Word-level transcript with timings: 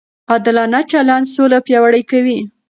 عادلانه 0.31 0.79
چلند 0.91 1.25
سوله 1.33 1.59
پیاوړې 1.67 2.03
کوي. 2.11 2.39